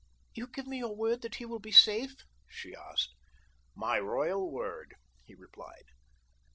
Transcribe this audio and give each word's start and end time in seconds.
"You 0.33 0.47
give 0.47 0.65
me 0.65 0.79
your 0.79 0.95
word 0.95 1.21
that 1.21 1.35
he 1.35 1.45
will 1.45 1.59
be 1.59 1.71
safe?" 1.71 2.15
she 2.47 2.73
asked. 2.75 3.13
"My 3.75 3.99
royal 3.99 4.51
word," 4.51 4.95
he 5.25 5.35
replied. 5.35 5.89